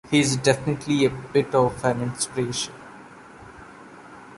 [0.09, 2.73] He's definitely a bit of an inspiration!